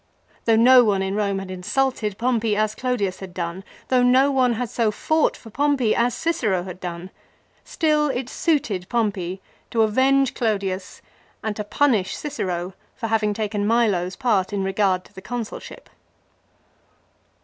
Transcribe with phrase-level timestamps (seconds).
[0.45, 4.53] Though no one in Eome had insulted Pompey as Clodius had done, though no one
[4.53, 7.11] had so fought for Pompey as Cicero had done,
[7.63, 11.03] still it suited Pompey to avenge Clodius
[11.43, 15.87] and to punish Cicero for having taken Milo's part in regard to the Consulship.